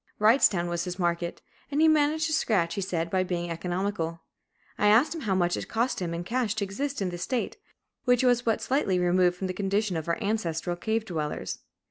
[0.19, 4.21] Wrightstown was his market; and he "managed to scratch," he said, by being economical.
[4.75, 7.57] I asked him how much it cost him in cash to exist in this state,
[8.05, 11.59] which was but slightly removed from the condition of our ancestral cave dwellers.